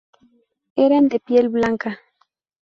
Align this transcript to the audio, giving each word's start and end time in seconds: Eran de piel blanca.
Eran 0.75 1.09
de 1.09 1.19
piel 1.19 1.49
blanca. 1.49 1.99